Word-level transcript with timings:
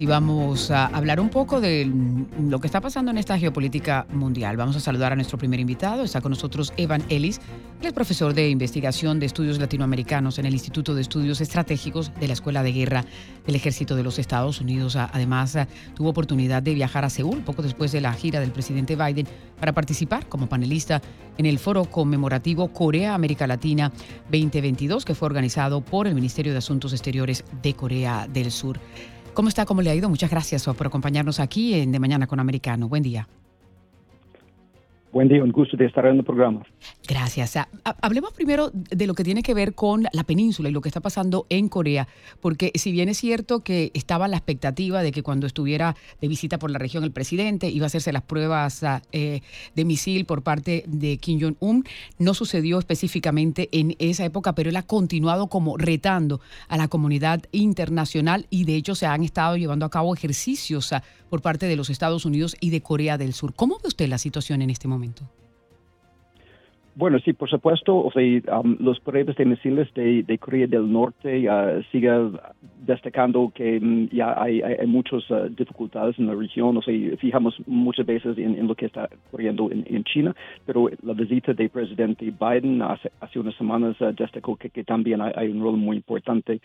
Y 0.00 0.06
vamos 0.06 0.70
a 0.70 0.86
hablar 0.86 1.18
un 1.18 1.28
poco 1.28 1.60
de 1.60 1.90
lo 2.40 2.60
que 2.60 2.68
está 2.68 2.80
pasando 2.80 3.10
en 3.10 3.18
esta 3.18 3.36
geopolítica 3.36 4.06
mundial. 4.12 4.56
Vamos 4.56 4.76
a 4.76 4.80
saludar 4.80 5.10
a 5.10 5.16
nuestro 5.16 5.38
primer 5.38 5.58
invitado. 5.58 6.04
Está 6.04 6.20
con 6.20 6.30
nosotros 6.30 6.72
Evan 6.76 7.02
Ellis, 7.08 7.40
que 7.80 7.88
es 7.88 7.92
profesor 7.92 8.32
de 8.32 8.48
investigación 8.48 9.18
de 9.18 9.26
estudios 9.26 9.58
latinoamericanos 9.58 10.38
en 10.38 10.46
el 10.46 10.52
Instituto 10.52 10.94
de 10.94 11.00
Estudios 11.00 11.40
Estratégicos 11.40 12.12
de 12.14 12.28
la 12.28 12.34
Escuela 12.34 12.62
de 12.62 12.70
Guerra 12.70 13.04
del 13.44 13.56
Ejército 13.56 13.96
de 13.96 14.04
los 14.04 14.20
Estados 14.20 14.60
Unidos. 14.60 14.94
Además, 14.94 15.58
tuvo 15.96 16.10
oportunidad 16.10 16.62
de 16.62 16.74
viajar 16.74 17.04
a 17.04 17.10
Seúl 17.10 17.40
poco 17.40 17.62
después 17.62 17.90
de 17.90 18.00
la 18.00 18.12
gira 18.12 18.38
del 18.38 18.52
presidente 18.52 18.94
Biden 18.94 19.26
para 19.58 19.72
participar 19.72 20.28
como 20.28 20.48
panelista 20.48 21.02
en 21.38 21.46
el 21.46 21.58
foro 21.58 21.86
conmemorativo 21.86 22.68
Corea-América 22.68 23.48
Latina 23.48 23.90
2022, 24.30 25.04
que 25.04 25.16
fue 25.16 25.26
organizado 25.26 25.80
por 25.80 26.06
el 26.06 26.14
Ministerio 26.14 26.52
de 26.52 26.58
Asuntos 26.58 26.92
Exteriores 26.92 27.44
de 27.62 27.74
Corea 27.74 28.28
del 28.32 28.52
Sur. 28.52 28.78
¿Cómo 29.34 29.48
está? 29.48 29.66
¿Cómo 29.66 29.82
le 29.82 29.90
ha 29.90 29.94
ido? 29.94 30.08
Muchas 30.08 30.30
gracias 30.30 30.64
por 30.64 30.86
acompañarnos 30.86 31.40
aquí 31.40 31.74
en 31.74 31.92
De 31.92 32.00
Mañana 32.00 32.26
con 32.26 32.40
Americano. 32.40 32.88
Buen 32.88 33.02
día. 33.02 33.28
Buen 35.10 35.28
día, 35.28 35.42
un 35.42 35.52
gusto 35.52 35.74
de 35.76 35.86
estar 35.86 36.04
en 36.04 36.18
el 36.18 36.24
programa. 36.24 36.62
Gracias. 37.06 37.56
Ah, 37.56 37.66
hablemos 38.02 38.34
primero 38.34 38.70
de 38.72 39.06
lo 39.06 39.14
que 39.14 39.24
tiene 39.24 39.42
que 39.42 39.54
ver 39.54 39.74
con 39.74 40.04
la 40.12 40.22
península 40.24 40.68
y 40.68 40.72
lo 40.72 40.82
que 40.82 40.90
está 40.90 41.00
pasando 41.00 41.46
en 41.48 41.70
Corea, 41.70 42.06
porque 42.40 42.72
si 42.74 42.92
bien 42.92 43.08
es 43.08 43.16
cierto 43.16 43.60
que 43.60 43.90
estaba 43.94 44.28
la 44.28 44.36
expectativa 44.36 45.02
de 45.02 45.10
que 45.10 45.22
cuando 45.22 45.46
estuviera 45.46 45.96
de 46.20 46.28
visita 46.28 46.58
por 46.58 46.70
la 46.70 46.78
región 46.78 47.04
el 47.04 47.10
presidente 47.10 47.70
iba 47.70 47.86
a 47.86 47.88
hacerse 47.88 48.12
las 48.12 48.22
pruebas 48.22 48.82
ah, 48.82 49.00
eh, 49.12 49.40
de 49.74 49.84
misil 49.86 50.26
por 50.26 50.42
parte 50.42 50.84
de 50.86 51.16
Kim 51.16 51.40
Jong-un, 51.40 51.84
no 52.18 52.34
sucedió 52.34 52.78
específicamente 52.78 53.70
en 53.72 53.96
esa 53.98 54.26
época, 54.26 54.54
pero 54.54 54.68
él 54.68 54.76
ha 54.76 54.82
continuado 54.82 55.46
como 55.46 55.78
retando 55.78 56.42
a 56.68 56.76
la 56.76 56.88
comunidad 56.88 57.42
internacional 57.52 58.46
y 58.50 58.64
de 58.64 58.76
hecho 58.76 58.94
se 58.94 59.06
han 59.06 59.24
estado 59.24 59.56
llevando 59.56 59.86
a 59.86 59.90
cabo 59.90 60.14
ejercicios 60.14 60.92
ah, 60.92 61.02
por 61.28 61.42
parte 61.42 61.66
de 61.66 61.76
los 61.76 61.90
Estados 61.90 62.24
Unidos 62.24 62.56
y 62.60 62.70
de 62.70 62.80
Corea 62.80 63.18
del 63.18 63.32
Sur. 63.32 63.54
¿Cómo 63.54 63.76
ve 63.76 63.88
usted 63.88 64.08
la 64.08 64.18
situación 64.18 64.62
en 64.62 64.70
este 64.70 64.88
momento? 64.88 65.24
Bueno, 66.98 67.20
sí, 67.20 67.32
por 67.32 67.48
supuesto, 67.48 67.96
o 67.96 68.10
sea, 68.10 68.58
um, 68.58 68.76
los 68.80 68.98
pruebas 68.98 69.36
de 69.36 69.44
misiles 69.44 69.88
de, 69.94 70.24
de 70.24 70.38
Corea 70.38 70.66
del 70.66 70.90
Norte 70.90 71.48
uh, 71.48 71.80
siguen 71.92 72.32
destacando 72.88 73.52
que 73.54 73.76
um, 73.76 74.08
ya 74.08 74.34
hay, 74.42 74.62
hay, 74.62 74.86
muchas 74.86 75.30
uh, 75.30 75.48
dificultades 75.50 76.18
en 76.18 76.26
la 76.26 76.34
región, 76.34 76.74
o 76.78 76.82
sea, 76.82 76.94
fijamos 77.18 77.54
muchas 77.66 78.06
veces 78.06 78.38
en, 78.38 78.66
lo 78.66 78.74
que 78.74 78.86
está 78.86 79.10
ocurriendo 79.28 79.70
en, 79.70 80.04
China, 80.04 80.34
pero 80.64 80.88
la 81.02 81.12
visita 81.12 81.52
del 81.52 81.68
presidente 81.68 82.24
Biden 82.24 82.80
hace, 82.80 83.38
unas 83.38 83.54
semanas 83.56 84.00
uh, 84.00 84.06
destacó 84.16 84.56
que, 84.56 84.70
también 84.84 85.20
hay, 85.20 85.48
un 85.48 85.60
rol 85.60 85.76
muy 85.76 85.96
importante 85.96 86.60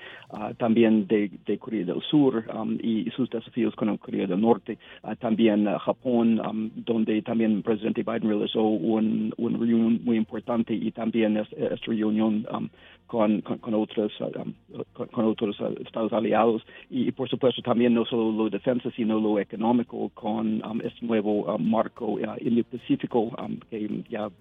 también 0.57 1.07
de, 1.07 1.29
Corea 1.59 1.85
del 1.85 2.01
Sur 2.09 2.45
um, 2.55 2.77
y 2.81 3.09
sus 3.15 3.29
desafíos 3.29 3.75
con 3.75 3.95
Corea 3.97 4.25
del 4.25 4.39
Norte, 4.39 4.77
también 5.19 5.65
Japón, 5.79 6.71
donde 6.85 7.21
también 7.21 7.57
el 7.57 7.63
presidente 7.63 8.03
Biden 8.03 8.29
realizó 8.29 8.63
un, 8.63 9.33
un 9.37 9.53
reunión 9.53 9.99
muy 10.05 10.15
importante 10.15 10.73
y 10.73 10.91
también 10.91 11.35
esta 11.37 11.75
reunión 11.85 12.45
um, 12.53 12.69
con, 13.13 13.41
con, 13.41 13.73
otros, 13.75 14.11
um, 14.21 14.53
con, 14.93 15.25
otros 15.25 15.59
uh, 15.59 15.73
aliados 16.13 16.63
y, 16.89 17.11
por 17.11 17.29
supuesto 17.29 17.61
también 17.61 17.93
no 17.93 18.05
solo 18.05 18.31
lo 18.31 18.49
defensa 18.49 18.89
sino 18.95 19.19
lo 19.19 19.39
económico 19.39 20.09
con 20.13 20.63
um, 20.65 20.81
este 20.81 21.05
nuevo 21.05 21.57
marco 21.57 22.05
uh, 22.13 22.35
indo-pacífico 22.39 23.31
que 23.69 24.03
ya 24.09 24.25
ha 24.25 24.31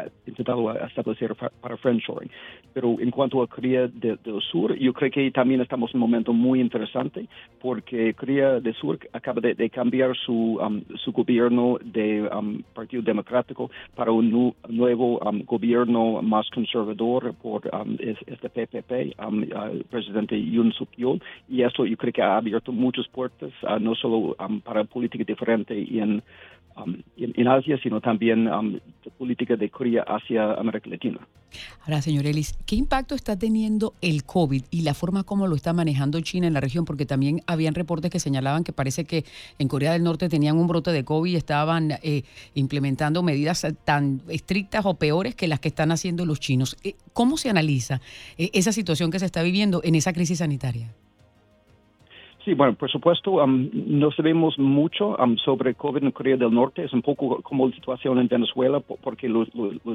eh, 0.00 0.10
intentado 0.26 0.72
establecer 0.86 1.34
para 1.34 1.76
friendshoring. 1.78 2.30
Pero 2.74 2.96
en 3.00 3.10
cuanto 3.10 3.42
a 3.42 3.46
Corea 3.46 3.88
del 3.88 4.18
Sur, 4.50 4.76
yo 4.76 4.92
creo 4.92 5.10
que 5.10 5.30
también 5.30 5.60
estamos 5.60 5.90
en 5.90 5.96
un 5.96 6.00
momento 6.02 6.32
muy 6.32 6.60
interesante 6.60 7.26
porque 7.60 8.12
Corea 8.14 8.60
del 8.60 8.74
Sur 8.74 8.98
acaba 9.12 9.40
de, 9.40 9.70
cambiar 9.70 10.14
su, 10.16 10.60
su 11.02 11.12
gobierno 11.12 11.78
de 11.82 12.28
Partido 12.74 13.02
Democrático 13.02 13.70
para 13.94 14.12
un 14.12 14.54
nuevo 14.68 15.20
gobierno 15.46 16.20
más 16.22 16.48
conservador 16.50 17.34
por 17.34 17.62
este 17.98 18.48
PPP, 18.50 18.90
el 19.18 19.84
presidente 19.88 20.40
Yoon 20.40 20.72
Suk 20.72 20.90
Y 21.48 21.62
esto 21.62 21.84
yo 21.86 21.96
creo 21.96 22.12
que 22.12 22.22
ha 22.22 22.36
abierto 22.36 22.72
muchas 22.72 23.06
puertas, 23.08 23.50
ah, 23.62 23.78
no 23.78 23.94
solo 23.94 24.36
para 24.64 24.84
política 24.84 25.24
diferente 25.24 25.74
en 26.00 26.22
Um, 26.76 27.02
en, 27.16 27.48
Asia, 27.48 27.78
sino 27.82 28.02
también 28.02 28.48
um, 28.48 28.78
política 29.16 29.56
de 29.56 29.70
Corea 29.70 30.02
hacia 30.02 30.52
América 30.54 30.90
Latina. 30.90 31.26
Ahora, 31.82 32.02
señor 32.02 32.26
Ellis, 32.26 32.54
¿qué 32.66 32.76
impacto 32.76 33.14
está 33.14 33.38
teniendo 33.38 33.94
el 34.02 34.24
COVID 34.24 34.64
y 34.70 34.82
la 34.82 34.92
forma 34.92 35.22
como 35.22 35.46
lo 35.46 35.56
está 35.56 35.72
manejando 35.72 36.20
China 36.20 36.46
en 36.46 36.52
la 36.52 36.60
región? 36.60 36.84
Porque 36.84 37.06
también 37.06 37.40
habían 37.46 37.74
reportes 37.74 38.10
que 38.10 38.20
señalaban 38.20 38.62
que 38.62 38.74
parece 38.74 39.06
que 39.06 39.24
en 39.58 39.68
Corea 39.68 39.92
del 39.92 40.02
Norte 40.02 40.28
tenían 40.28 40.58
un 40.58 40.66
brote 40.66 40.92
de 40.92 41.02
COVID 41.02 41.32
y 41.32 41.36
estaban 41.36 41.92
eh, 42.02 42.24
implementando 42.52 43.22
medidas 43.22 43.66
tan 43.84 44.20
estrictas 44.28 44.84
o 44.84 44.94
peores 44.94 45.34
que 45.34 45.48
las 45.48 45.60
que 45.60 45.68
están 45.68 45.92
haciendo 45.92 46.26
los 46.26 46.40
chinos. 46.40 46.76
Eh, 46.84 46.94
¿Cómo 47.14 47.38
se 47.38 47.48
analiza 47.48 48.02
eh, 48.36 48.50
esa 48.52 48.72
situación 48.72 49.10
que 49.10 49.18
se 49.18 49.24
está 49.24 49.42
viviendo 49.42 49.80
en 49.82 49.94
esa 49.94 50.12
crisis 50.12 50.38
sanitaria? 50.38 50.92
Sí, 52.46 52.54
bueno, 52.54 52.74
por 52.74 52.88
supuesto, 52.88 53.44
no 53.44 54.12
sabemos 54.12 54.56
mucho 54.56 55.16
sobre 55.44 55.74
COVID 55.74 56.04
en 56.04 56.12
Corea 56.12 56.36
del 56.36 56.54
Norte. 56.54 56.84
Es 56.84 56.92
un 56.92 57.02
poco 57.02 57.42
como 57.42 57.66
la 57.66 57.74
situación 57.74 58.20
en 58.20 58.28
Venezuela, 58.28 58.78
porque 58.78 59.28
los, 59.28 59.48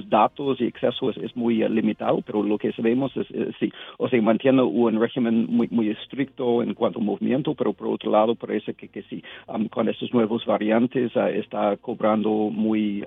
datos 0.09 0.59
y 0.59 0.67
acceso 0.67 1.11
es, 1.11 1.33
muy 1.33 1.63
eh, 1.63 1.69
limitado, 1.69 2.21
pero 2.25 2.43
lo 2.43 2.57
que 2.57 2.73
sabemos 2.73 3.15
es, 3.15 3.25
sí, 3.57 3.71
o 3.97 4.09
sea, 4.09 4.21
mantiene 4.21 4.61
un 4.63 4.99
régimen 4.99 5.45
muy, 5.47 5.69
muy 5.71 5.91
estricto 5.91 6.61
en 6.61 6.73
cuanto 6.73 6.99
al 6.99 7.05
movimiento, 7.05 7.53
pero 7.53 7.71
por 7.71 7.87
otro 7.87 8.11
lado 8.11 8.35
parece 8.35 8.73
que, 8.73 8.89
que 8.89 9.03
sí, 9.03 9.23
con 9.69 9.87
estos 9.87 10.13
nuevos 10.13 10.45
variantes 10.45 11.15
uh, 11.15 11.27
está 11.27 11.77
cobrando 11.77 12.29
muy, 12.29 13.01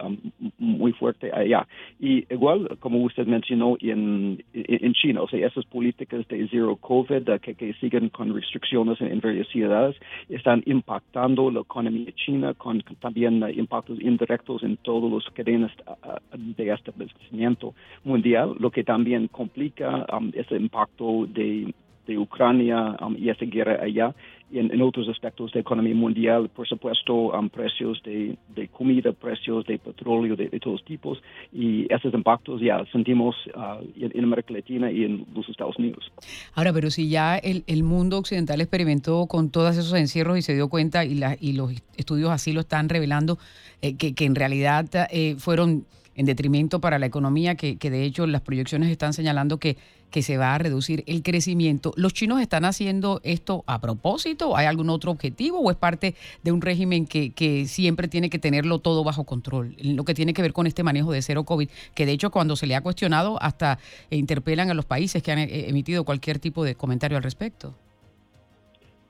muy 0.58 0.92
fuerte 0.92 1.30
allá. 1.34 1.66
Y 2.00 2.24
igual, 2.32 2.78
como 2.80 3.02
usted 3.02 3.26
mencionó, 3.26 3.76
en, 3.80 4.42
en 4.54 4.92
China, 4.94 5.20
o 5.20 5.28
sea, 5.28 5.46
esas 5.46 5.66
políticas 5.66 6.26
de 6.28 6.48
zero 6.48 6.76
COVID 6.76 7.28
uh, 7.28 7.38
que, 7.40 7.54
que 7.54 7.74
siguen 7.74 8.08
con 8.08 8.34
restricciones 8.34 8.98
en, 9.02 9.08
en 9.08 9.33
ciudades 9.44 9.96
están 10.28 10.62
impactando 10.66 11.50
la 11.50 11.60
economía 11.60 12.12
china 12.14 12.54
con 12.54 12.82
también 13.00 13.42
uh, 13.42 13.48
impactos 13.48 14.00
indirectos 14.00 14.62
en 14.62 14.76
todos 14.76 15.10
los 15.10 15.28
cadenas 15.30 15.72
uh, 15.86 16.18
de 16.36 16.72
establecimiento 16.72 17.74
mundial, 18.04 18.54
lo 18.58 18.70
que 18.70 18.84
también 18.84 19.28
complica 19.28 20.06
um, 20.16 20.30
ese 20.34 20.56
impacto 20.56 21.26
de 21.26 21.74
de 22.06 22.18
Ucrania 22.18 22.96
um, 23.00 23.16
y 23.16 23.30
esa 23.30 23.44
guerra 23.44 23.82
allá. 23.82 24.14
Y 24.52 24.58
en, 24.58 24.80
otros 24.82 25.08
aspectos 25.08 25.50
de 25.52 25.60
economía 25.60 25.94
mundial, 25.94 26.48
por 26.48 26.68
supuesto, 26.68 27.14
um, 27.14 27.48
precios 27.48 28.00
de, 28.04 28.36
comida, 28.68 29.12
precios 29.12 29.66
de 29.66 29.78
petróleo 29.78 30.36
de, 30.36 30.48
todos 30.60 30.84
tipos. 30.84 31.20
Y 31.52 31.92
esos 31.92 32.14
impactos 32.14 32.60
ya 32.60 32.84
sentimos 32.92 33.34
uh, 33.56 33.84
en, 33.96 34.22
América 34.22 34.52
Latina 34.52 34.92
y 34.92 35.04
en 35.04 35.26
los 35.34 35.48
Estados 35.48 35.76
Unidos. 35.78 36.12
Ahora, 36.54 36.72
pero 36.72 36.90
si 36.90 37.08
ya 37.08 37.36
el, 37.36 37.82
mundo 37.82 38.18
occidental 38.18 38.60
experimentó 38.60 39.26
con 39.26 39.50
todos 39.50 39.76
esos 39.76 39.94
encierros 39.94 40.38
y 40.38 40.42
se 40.42 40.54
dio 40.54 40.68
cuenta, 40.68 41.04
y, 41.04 41.14
la, 41.14 41.36
y 41.40 41.54
los 41.54 41.72
estudios 41.96 42.30
así 42.30 42.52
lo 42.52 42.60
están 42.60 42.88
revelando, 42.88 43.38
eh, 43.82 43.96
que, 43.96 44.14
que, 44.14 44.24
en 44.24 44.34
realidad 44.34 44.86
eh, 45.10 45.34
fueron 45.38 45.84
en 46.16 46.26
detrimento 46.26 46.80
para 46.80 46.98
la 46.98 47.06
economía, 47.06 47.54
que, 47.54 47.76
que, 47.76 47.90
de 47.90 48.04
hecho 48.04 48.26
las 48.26 48.40
proyecciones 48.40 48.90
están 48.90 49.12
señalando 49.12 49.58
que, 49.58 49.76
que 50.10 50.22
se 50.22 50.36
va 50.36 50.54
a 50.54 50.58
reducir 50.58 51.02
el 51.06 51.22
crecimiento. 51.22 51.92
¿Los 51.96 52.14
chinos 52.14 52.40
están 52.40 52.64
haciendo 52.64 53.20
esto 53.24 53.64
a 53.66 53.80
propósito? 53.80 54.56
¿Hay 54.56 54.66
algún 54.66 54.90
otro 54.90 55.10
objetivo 55.10 55.58
o 55.58 55.70
es 55.70 55.76
parte 55.76 56.14
de 56.42 56.52
un 56.52 56.60
régimen 56.60 57.06
que, 57.06 57.32
que 57.32 57.66
siempre 57.66 58.06
tiene 58.08 58.30
que 58.30 58.38
tenerlo 58.38 58.78
todo 58.78 59.02
bajo 59.02 59.24
control? 59.24 59.74
Lo 59.80 60.04
que 60.04 60.14
tiene 60.14 60.32
que 60.32 60.42
ver 60.42 60.52
con 60.52 60.66
este 60.66 60.82
manejo 60.82 61.10
de 61.12 61.22
cero 61.22 61.44
COVID, 61.44 61.68
que 61.94 62.06
de 62.06 62.12
hecho 62.12 62.30
cuando 62.30 62.56
se 62.56 62.66
le 62.66 62.76
ha 62.76 62.80
cuestionado 62.80 63.42
hasta 63.42 63.78
interpelan 64.10 64.70
a 64.70 64.74
los 64.74 64.84
países 64.84 65.22
que 65.22 65.32
han 65.32 65.38
eh, 65.40 65.68
emitido 65.68 66.04
cualquier 66.04 66.38
tipo 66.38 66.64
de 66.64 66.74
comentario 66.74 67.16
al 67.16 67.22
respecto. 67.22 67.74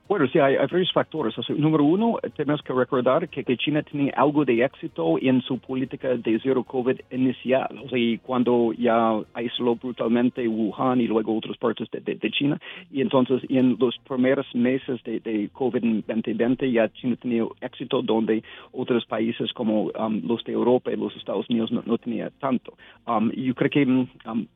Bueno, 0.07 0.27
sí, 0.29 0.39
hay, 0.39 0.57
varios 0.57 0.93
factores. 0.93 1.35
número 1.49 1.83
uno, 1.83 2.19
tenemos 2.37 2.61
que 2.63 2.75
recordar 2.75 3.27
que, 3.31 3.57
China 3.57 3.83
tiene 3.83 4.13
algo 4.15 4.45
de 4.45 4.63
éxito 4.63 5.17
en 5.19 5.41
su 5.41 5.59
política 5.59 6.09
de 6.09 6.39
zero 6.41 6.63
COVID 6.63 7.01
inicial. 7.11 7.81
O 7.83 7.89
sea, 7.89 8.19
cuando 8.23 8.75
ya 8.75 9.19
aisló 9.33 9.77
brutalmente 9.77 10.47
Wuhan 10.47 11.01
y 11.01 11.07
luego 11.07 11.35
otras 11.35 11.57
partes 11.57 11.89
de, 11.91 12.31
China. 12.31 12.61
Y 12.93 13.01
entonces, 13.01 13.43
en 13.49 13.79
los 13.81 13.97
primeros 14.07 14.47
meses 14.55 15.03
de, 15.05 15.21
de 15.21 15.49
COVID 15.51 15.83
2020, 16.07 16.71
ya 16.71 16.91
China 16.91 17.17
tenía 17.17 17.47
éxito 17.63 18.03
donde 18.03 18.43
otros 18.73 19.07
países 19.07 19.55
como 19.55 19.85
um, 19.85 20.21
los 20.27 20.45
de 20.45 20.53
Europa 20.53 20.93
y 20.93 20.97
los 20.97 21.17
Estados 21.17 21.49
Unidos 21.49 21.73
no, 21.73 21.83
no 21.87 21.97
tenían 21.97 22.31
tanto. 22.41 22.75
Um, 23.07 23.31
yo 23.31 23.55
creo 23.55 23.71
que 23.71 23.85
um, 23.87 24.47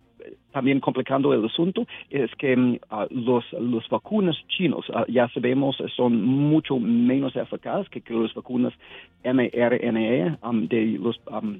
también 0.52 0.80
complicando 0.80 1.32
el 1.32 1.44
asunto 1.44 1.86
es 2.10 2.30
que 2.36 2.80
ah, 2.90 3.06
los, 3.10 3.44
los 3.52 3.88
vacunas 3.88 4.36
chinos, 4.48 4.86
ah, 4.94 5.04
ya 5.08 5.28
sabemos, 5.28 5.76
son 5.96 6.24
mucho 6.24 6.78
menos 6.78 7.36
eficaces 7.36 7.88
que, 7.90 8.00
que 8.00 8.14
las 8.14 8.34
vacunas 8.34 8.72
mRNA 9.24 10.38
um, 10.42 10.66
de 10.68 10.98
los 10.98 11.20
um, 11.30 11.58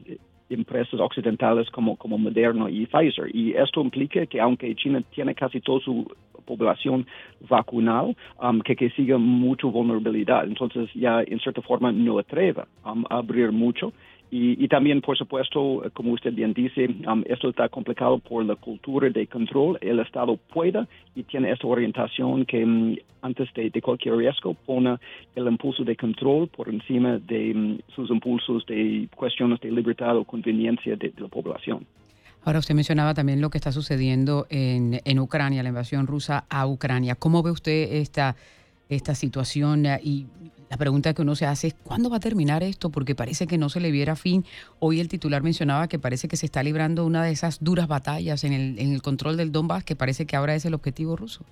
empresas 0.51 0.99
occidentales 1.01 1.69
como, 1.71 1.97
como 1.97 2.19
Moderna 2.19 2.71
y 2.71 2.87
Pfizer. 2.87 3.35
Y 3.35 3.53
esto 3.53 3.81
implica 3.81 4.27
que 4.27 4.41
aunque 4.41 4.75
China 4.75 5.03
tiene 5.11 5.35
casi 5.35 5.61
toda 5.61 5.81
su 5.81 6.07
población 6.47 7.07
vacunal, 7.49 8.17
um, 8.43 8.61
que, 8.61 8.91
sigue 8.91 9.17
mucha 9.19 9.67
vulnerabilidad. 9.67 10.45
Entonces 10.45 10.89
ya 10.95 11.23
en 11.27 11.39
cierta 11.41 11.61
forma 11.61 11.93
no 11.93 12.19
atreve 12.19 12.63
a 12.85 12.95
abrir 13.11 13.53
mucho 13.53 13.93
y, 14.31 14.69
también, 14.69 15.01
por 15.01 15.17
supuesto, 15.17 15.83
como 15.95 16.13
usted 16.13 16.35
bien 16.35 16.53
dice, 16.53 16.87
um, 17.11 17.23
esto 17.27 17.49
está 17.49 17.71
complicado 17.71 18.19
por 18.19 18.45
la 18.45 18.57
cultura 18.57 19.09
de 19.09 19.27
control. 19.27 19.79
El 19.81 20.01
Estado 20.01 20.37
puede 20.37 20.87
y 21.15 21.23
tiene 21.23 21.51
esta 21.51 21.67
orientación 21.67 22.45
que 22.45 22.63
um, 22.63 22.95
antes 23.23 23.49
de, 23.55 23.71
cualquier 23.81 24.17
riesgo 24.17 24.53
pone 24.53 24.99
el 25.35 25.47
impulso 25.47 25.83
de 25.83 25.97
control 25.97 26.49
por 26.49 26.69
encima 26.69 27.19
de 27.19 27.53
um, 27.55 27.79
sus 27.95 28.11
impulsos 28.11 28.67
de 28.67 29.09
cuestiones 29.17 29.61
de 29.61 29.71
libertad 29.71 30.15
o 30.19 30.25
conveniencia 30.25 30.95
de, 30.97 31.11
la 31.17 31.29
población. 31.29 31.87
Ahora, 32.45 32.59
usted 32.59 32.75
mencionaba 32.75 33.15
también 33.15 33.41
lo 33.41 33.49
que 33.49 33.57
está 33.57 33.73
sucediendo 33.73 34.47
en, 34.51 35.01
en 35.07 35.19
Ucrania, 35.21 35.63
la 35.63 35.71
invasión 35.71 36.07
rusa 36.07 36.45
a 36.51 36.67
Ucrania. 36.67 37.15
¿Cómo 37.15 37.43
ve 37.43 37.51
usted 37.51 37.95
esta, 37.95 38.37
esta 38.91 39.15
situación 39.15 39.87
y 40.03 40.27
la 40.71 40.77
pregunta 40.77 41.15
que 41.15 41.23
uno 41.23 41.35
se 41.35 41.47
hace 41.47 41.69
es, 41.69 41.75
¿cuándo 41.83 42.11
va 42.11 42.19
a 42.19 42.21
terminar 42.21 42.63
esto? 42.63 42.91
Porque 42.91 43.15
parece 43.15 43.47
que 43.47 43.59
no 43.59 43.69
se 43.69 43.81
le 43.81 43.91
viera 43.91 44.17
fin. 44.17 44.45
Hoy 44.79 45.01
el 45.01 45.09
titular 45.09 45.43
mencionaba 45.43 45.89
que 45.89 45.99
parece 45.99 46.29
que 46.29 46.37
se 46.37 46.47
está 46.47 46.63
librando 46.63 47.07
una 47.07 47.25
de 47.25 47.31
esas 47.31 47.59
duras 47.61 47.89
batallas 47.89 48.45
en 48.45 48.53
el, 48.53 48.79
en 48.79 48.93
el 48.93 49.03
control 49.03 49.37
del 49.37 49.53
Donbass, 49.53 49.85
que 49.85 49.97
parece 49.97 50.27
que 50.27 50.37
ahora 50.37 50.55
es 50.55 50.65
el 50.65 50.75
objetivo 50.75 51.17
ruso. 51.17 51.45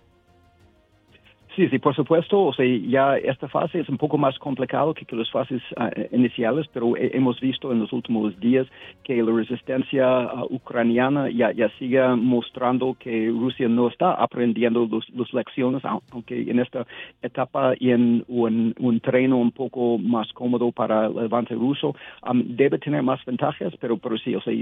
Sí, 1.56 1.70
sí, 1.70 1.78
por 1.78 1.96
supuesto. 1.96 2.38
O 2.44 2.52
sea, 2.52 2.66
ya 2.66 3.16
esta 3.16 3.48
fase 3.48 3.80
es 3.80 3.88
un 3.88 3.96
poco 3.96 4.18
más 4.18 4.38
complicado 4.38 4.92
que, 4.92 5.06
las 5.16 5.30
fases 5.30 5.62
ah, 5.78 5.90
iniciales, 6.12 6.66
pero 6.70 6.92
hemos 6.98 7.40
visto 7.40 7.72
en 7.72 7.78
los 7.78 7.94
últimos 7.94 8.38
días 8.38 8.66
que 9.02 9.22
la 9.22 9.32
resistencia 9.32 10.04
ah, 10.06 10.44
ucraniana 10.50 11.30
ya, 11.30 11.52
ya 11.52 11.70
sigue 11.78 12.06
mostrando 12.14 12.94
que 13.00 13.28
Rusia 13.28 13.68
no 13.68 13.88
está 13.88 14.12
aprendiendo 14.12 14.86
las 15.14 15.32
lecciones, 15.32 15.82
aunque 15.86 16.42
en 16.42 16.60
esta 16.60 16.86
etapa 17.22 17.72
y 17.80 17.90
en 17.90 18.22
un, 18.28 18.74
un, 18.78 19.00
terreno 19.00 19.38
un 19.38 19.52
poco 19.52 19.96
más 19.96 20.30
cómodo 20.34 20.72
para 20.72 21.06
el 21.06 21.18
avance 21.18 21.54
ruso, 21.54 21.94
debe 22.34 22.78
tener 22.78 23.02
más 23.02 23.24
ventajas, 23.24 23.72
pero, 23.80 23.96
pero 23.96 24.18
sí, 24.18 24.34
o 24.34 24.42
sea, 24.42 24.52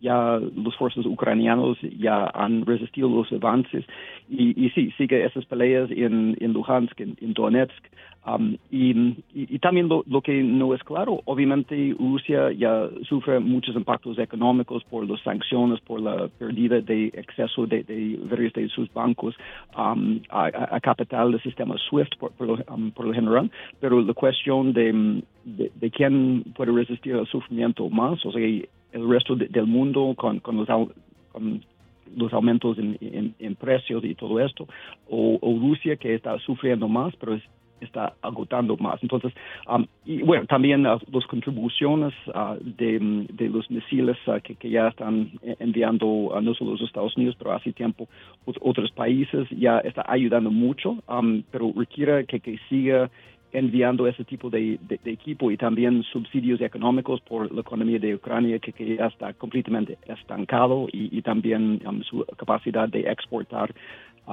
ya 0.00 0.38
los 0.54 0.76
fuerzas 0.76 1.06
ucranianos 1.06 1.76
ya 1.98 2.30
han 2.34 2.64
resistido 2.64 3.08
los 3.08 3.32
avances 3.32 3.84
y, 4.28 4.64
y 4.64 4.70
sí, 4.70 4.92
sigue 4.96 5.24
esas 5.24 5.44
peleas 5.46 5.90
en, 6.04 6.36
en 6.40 6.52
Luhansk, 6.52 7.00
en, 7.00 7.34
Donetsk. 7.34 7.84
Um, 8.26 8.56
y, 8.70 9.22
y, 9.34 9.58
también 9.58 9.86
lo, 9.86 10.02
lo, 10.06 10.22
que 10.22 10.42
no 10.42 10.72
es 10.72 10.82
claro, 10.82 11.20
obviamente 11.26 11.94
Rusia 11.98 12.52
ya 12.52 12.88
sufre 13.06 13.38
muchos 13.38 13.76
impactos 13.76 14.18
económicos 14.18 14.82
por 14.84 15.06
las 15.06 15.20
sanciones, 15.20 15.78
por 15.80 16.00
la 16.00 16.28
pérdida 16.28 16.80
de 16.80 17.08
exceso 17.08 17.66
de, 17.66 17.82
de 17.82 18.18
varios 18.22 18.54
de 18.54 18.66
sus 18.70 18.90
bancos 18.94 19.34
um, 19.76 20.20
a, 20.30 20.80
capital 20.80 21.32
del 21.32 21.42
sistema 21.42 21.76
SWIFT 21.76 22.16
por, 22.18 22.32
por, 22.32 22.46
lo, 22.46 22.54
um, 22.74 22.90
por, 22.92 23.04
lo, 23.04 23.12
general, 23.12 23.50
pero 23.78 24.00
la 24.00 24.14
cuestión 24.14 24.72
de, 24.72 25.22
de, 25.44 25.90
quién 25.90 26.44
puede 26.56 26.72
resistir 26.72 27.14
al 27.16 27.26
sufrimiento 27.26 27.90
más, 27.90 28.24
o 28.24 28.32
sea, 28.32 28.40
el 28.40 29.08
resto 29.08 29.36
del 29.36 29.66
mundo 29.66 30.14
con, 30.16 30.40
con 30.40 30.56
los, 30.56 30.68
con 31.30 31.60
los 32.16 32.32
aumentos 32.32 32.78
en, 32.78 33.34
en, 33.38 33.54
precios 33.54 34.04
y 34.04 34.14
todo 34.14 34.40
esto, 34.40 34.66
o, 35.08 35.38
Rusia 35.60 35.96
que 35.96 36.14
está 36.14 36.38
sufriendo 36.40 36.88
más, 36.88 37.14
pero 37.16 37.38
está 37.80 38.14
agotando 38.22 38.76
más. 38.76 39.02
Entonces, 39.02 39.32
um, 39.68 39.84
y 40.04 40.22
bueno, 40.22 40.46
también 40.46 40.82
las 40.84 41.26
contribuciones 41.28 42.14
uh, 42.28 42.56
de, 42.60 43.48
los 43.48 43.70
misiles 43.70 44.16
uh, 44.26 44.40
que, 44.42 44.54
que, 44.54 44.70
ya 44.70 44.88
están 44.88 45.32
enviando 45.58 46.32
no 46.40 46.54
solo 46.54 46.72
los 46.72 46.82
Estados 46.82 47.16
Unidos, 47.16 47.36
pero 47.38 47.52
hace 47.52 47.72
tiempo 47.72 48.08
otros 48.60 48.90
países, 48.92 49.46
ya 49.50 49.78
está 49.78 50.04
ayudando 50.06 50.50
mucho, 50.50 51.02
um, 51.08 51.42
pero 51.50 51.72
requiere 51.76 52.24
que, 52.26 52.40
que 52.40 52.58
siga 52.68 53.10
enviando 53.54 54.06
ese 54.06 54.24
tipo 54.24 54.50
de, 54.50 54.78
equipo 55.04 55.50
y 55.50 55.56
también 55.56 56.02
subsidios 56.02 56.60
económicos 56.60 57.20
por 57.20 57.50
la 57.52 57.60
economía 57.60 57.98
de 57.98 58.16
Ucrania 58.16 58.58
que, 58.58 58.96
ya 58.96 59.06
está 59.06 59.32
completamente 59.32 59.96
estancado 60.06 60.88
y, 60.92 61.22
también 61.22 61.80
um, 61.86 62.02
su 62.02 62.24
capacidad 62.36 62.88
de 62.88 63.00
exportar 63.10 63.72
uh, 64.26 64.32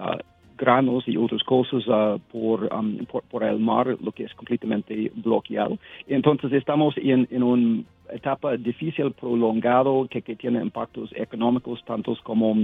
uh, 0.00 0.18
granos 0.62 1.02
y 1.08 1.16
otras 1.16 1.42
cosas 1.42 1.84
um, 1.88 2.20
por, 2.30 3.22
por, 3.30 3.42
el 3.42 3.58
mar, 3.58 3.96
lo 4.00 4.12
que 4.12 4.24
es 4.24 4.34
completamente 4.34 5.10
bloqueado. 5.16 5.76
Entonces 6.06 6.52
estamos 6.52 6.94
en, 6.98 7.26
en 7.32 7.42
una 7.42 7.82
etapa 8.12 8.56
difícil, 8.56 9.10
prolongado, 9.12 10.06
que, 10.08 10.22
que 10.22 10.36
tiene 10.36 10.60
impactos 10.62 11.10
económicos 11.16 11.84
tantos 11.84 12.20
como, 12.22 12.54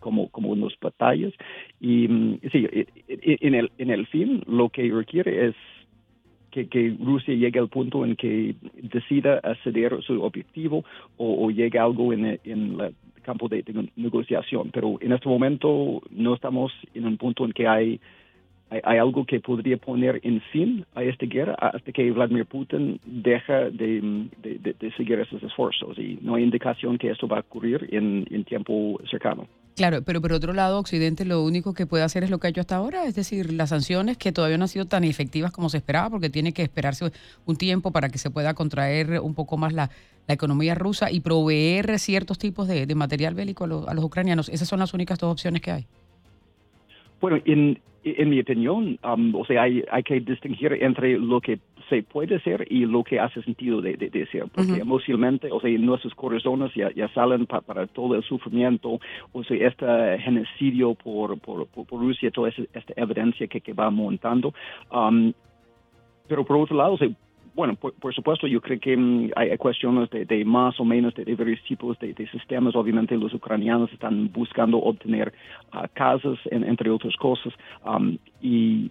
como, 0.00 0.28
como 0.28 0.54
en 0.54 0.60
las 0.60 0.74
batallas. 0.78 1.32
Y 1.80 2.06
um, 2.08 2.38
sí, 2.52 2.68
en 3.08 3.54
el, 3.54 3.70
en 3.78 3.90
el 3.90 4.06
fin 4.06 4.42
lo 4.46 4.68
que 4.68 4.82
requiere 4.92 5.48
es 5.48 5.54
que, 6.50 6.68
que, 6.68 6.94
Rusia 7.00 7.34
llegue 7.34 7.58
al 7.58 7.68
punto 7.68 8.04
en 8.04 8.16
que 8.16 8.54
decida 8.94 9.40
acceder 9.42 9.94
a 9.94 10.02
su 10.02 10.22
objetivo 10.22 10.84
o, 11.16 11.46
o 11.46 11.50
llegue 11.50 11.78
algo 11.78 12.12
en, 12.12 12.38
en 12.44 12.76
la 12.76 12.92
campo 13.24 13.48
de, 13.48 13.64
negociación, 13.96 14.70
pero 14.72 14.98
en 15.00 15.12
este 15.12 15.28
momento 15.28 16.02
no 16.10 16.34
estamos 16.34 16.72
en 16.94 17.06
un 17.06 17.16
punto 17.16 17.44
en 17.44 17.52
que 17.52 17.66
hay, 17.66 18.00
hay, 18.70 18.98
algo 18.98 19.24
que 19.24 19.40
podría 19.40 19.76
poner 19.76 20.20
en 20.22 20.40
fin 20.52 20.84
a 20.94 21.02
esta 21.02 21.26
guerra 21.26 21.54
hasta 21.54 21.92
que 21.92 22.10
Vladimir 22.10 22.46
Putin 22.46 23.00
deja 23.04 23.70
de, 23.70 24.28
de, 24.42 24.92
seguir 24.96 25.18
esos 25.18 25.42
esfuerzos 25.42 25.98
y 25.98 26.18
no 26.22 26.36
hay 26.36 26.44
indicación 26.44 26.98
que 26.98 27.10
esto 27.10 27.26
va 27.26 27.38
a 27.38 27.40
ocurrir 27.40 27.88
en, 27.90 28.26
en 28.30 28.44
tiempo 28.44 29.00
cercano. 29.10 29.48
Claro, 29.76 30.02
pero 30.02 30.20
por 30.20 30.32
otro 30.32 30.52
lado, 30.52 30.78
Occidente 30.78 31.24
lo 31.24 31.42
único 31.42 31.74
que 31.74 31.84
puede 31.84 32.04
hacer 32.04 32.22
es 32.22 32.30
lo 32.30 32.38
que 32.38 32.46
ha 32.46 32.50
hecho 32.50 32.60
hasta 32.60 32.76
ahora, 32.76 33.06
es 33.06 33.16
decir, 33.16 33.52
las 33.52 33.70
sanciones 33.70 34.16
que 34.16 34.30
todavía 34.30 34.56
no 34.56 34.64
han 34.64 34.68
sido 34.68 34.86
tan 34.86 35.02
efectivas 35.02 35.50
como 35.50 35.68
se 35.68 35.78
esperaba, 35.78 36.10
porque 36.10 36.30
tiene 36.30 36.52
que 36.52 36.62
esperarse 36.62 37.10
un 37.44 37.56
tiempo 37.56 37.90
para 37.90 38.08
que 38.08 38.18
se 38.18 38.30
pueda 38.30 38.54
contraer 38.54 39.18
un 39.18 39.34
poco 39.34 39.56
más 39.56 39.72
la, 39.72 39.90
la 40.28 40.34
economía 40.34 40.76
rusa 40.76 41.10
y 41.10 41.18
proveer 41.18 41.98
ciertos 41.98 42.38
tipos 42.38 42.68
de, 42.68 42.92
material 42.94 43.34
bélico 43.34 43.64
a, 43.64 43.90
a, 43.90 43.94
los 43.94 44.04
ucranianos. 44.04 44.48
Esas 44.48 44.68
son 44.68 44.78
las 44.78 44.94
únicas 44.94 45.18
dos 45.18 45.32
opciones 45.32 45.60
que 45.60 45.72
hay. 45.72 45.86
Bueno, 47.20 47.38
en, 47.44 47.80
en 48.04 48.28
mi 48.28 48.40
opinión, 48.40 48.98
um, 49.02 49.34
o 49.34 49.44
sea, 49.44 49.62
hay, 49.62 49.82
hay, 49.90 50.02
que 50.02 50.20
distinguir 50.20 50.74
entre 50.74 51.18
lo 51.18 51.40
que 51.40 51.58
se 51.88 52.02
puede 52.02 52.36
hacer 52.36 52.66
y 52.70 52.84
lo 52.86 53.02
que 53.02 53.18
hace 53.18 53.42
sentido 53.42 53.80
de, 53.80 53.96
de, 53.96 54.26
ser, 54.26 54.44
porque 54.54 54.74
emocionalmente, 54.74 55.50
o 55.50 55.60
sea, 55.60 55.70
nuestros 55.78 56.14
corazones 56.14 56.72
ya, 56.74 56.92
ya 56.92 57.08
salen 57.14 57.46
para 57.46 57.86
todo 57.86 58.14
el 58.14 58.22
sufrimiento, 58.22 59.00
o 59.32 59.44
sea, 59.44 59.68
este 59.68 59.86
genocidio 60.22 60.94
por, 60.94 61.38
por, 61.40 61.66
por, 61.66 61.86
Rusia, 62.00 62.30
toda 62.30 62.50
esta 62.50 62.92
evidencia 62.96 63.46
que, 63.46 63.60
que 63.60 63.72
va 63.72 63.90
montando. 63.90 64.52
Um, 64.92 65.32
pero 66.28 66.44
por 66.44 66.56
otro 66.56 66.76
lado, 66.76 66.94
o 66.94 66.98
sea, 66.98 67.08
bueno, 67.54 67.76
por, 67.76 68.14
supuesto, 68.14 68.46
yo 68.46 68.60
creo 68.60 68.80
que 68.80 68.96
mm, 68.96 69.30
hay 69.36 69.56
cuestiones 69.56 70.10
de, 70.10 70.44
más 70.44 70.78
o 70.80 70.84
menos 70.84 71.14
de, 71.14 71.34
varios 71.34 71.62
tipos 71.62 71.98
de, 72.00 72.14
sistemas. 72.30 72.74
Obviamente, 72.74 73.16
los 73.16 73.32
ucranianos 73.32 73.92
están 73.92 74.30
buscando 74.32 74.78
obtener 74.78 75.32
ah, 75.72 75.86
casas, 75.92 76.38
entre 76.50 76.90
otras 76.90 77.14
cosas. 77.16 77.52
Um, 77.84 78.18
y, 78.42 78.90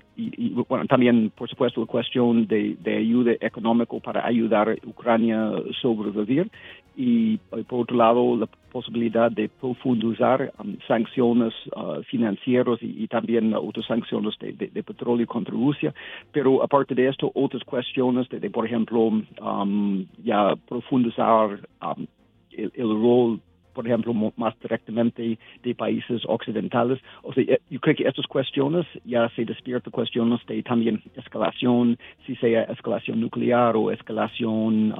bueno, 0.70 0.86
también, 0.86 1.32
por 1.36 1.50
supuesto, 1.50 1.82
la 1.82 1.88
cuestión 1.88 2.48
de, 2.48 2.77
ayuda 2.86 3.34
económica 3.41 3.98
para 4.03 4.25
ayudar 4.25 4.70
a 4.70 4.88
Ucrania 4.88 5.50
a 5.50 5.62
sobrevivir. 5.82 6.50
Y, 6.95 7.38
por 7.38 7.81
otro 7.81 7.97
lado, 7.97 8.35
la 8.35 8.47
posibilidad 8.71 9.31
de 9.31 9.50
profundizar 9.50 10.51
um, 10.59 10.77
sanciones 10.88 11.53
uh, 11.75 12.01
financieras 12.03 12.79
y, 12.81 13.07
también 13.07 13.53
otras 13.53 13.85
sanciones 13.85 14.35
de, 14.39 14.83
petróleo 14.83 15.27
contra 15.27 15.53
Rusia. 15.53 15.93
Pero 16.31 16.63
aparte 16.63 16.95
de 16.95 17.07
esto, 17.07 17.31
otras 17.33 17.63
cuestiones 17.63 18.27
de, 18.29 18.50
por 18.50 18.65
ejemplo, 18.65 19.12
um, 19.41 20.05
ya 20.23 20.55
profundizar 20.67 21.67
um, 21.81 22.05
el, 22.51 22.89
rol 22.89 23.39
por 23.73 23.88
ejemplo, 23.88 24.13
más 24.38 24.53
directamente 24.59 25.39
de 25.63 25.75
países 25.75 26.21
occidentales. 26.27 27.00
O 27.23 27.33
sea, 27.33 27.43
yo 27.69 27.79
creo 27.79 27.95
que 27.95 28.07
estas 28.07 28.27
cuestiones 28.27 28.85
ya 29.03 29.27
se 29.29 29.45
despiertan 29.45 29.91
cuestiones 29.91 30.45
de 30.45 30.62
también 30.62 31.01
escalación, 31.15 31.97
si 32.27 32.35
sea 32.35 32.63
escalación 32.65 33.19
nuclear 33.19 33.75
o 33.75 33.89
escalación 33.89 34.93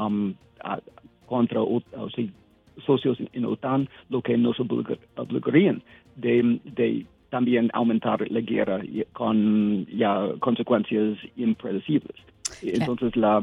contra 1.34 1.60
o 1.62 1.82
sea, 2.14 2.26
socios 2.86 3.18
en 3.34 3.46
OTAN, 3.46 3.90
lo 4.10 4.22
que 4.22 4.38
nos 4.38 4.60
obligarían 4.60 5.82
de, 6.16 6.60
de 6.64 7.08
también 7.30 7.72
aumentar 7.74 8.20
la 8.30 8.42
guerra 8.42 8.80
con 9.14 9.88
ya 9.88 10.30
consecuencias 10.40 11.18
impredecibles. 11.36 12.16
Entonces, 12.62 13.16
la, 13.16 13.42